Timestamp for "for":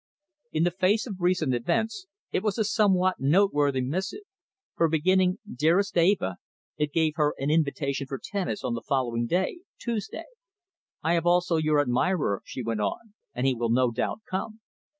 4.75-4.89, 8.07-8.17